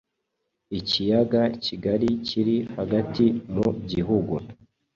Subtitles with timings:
[0.79, 4.35] ikiyaga kigari kiri hagati mu gihugu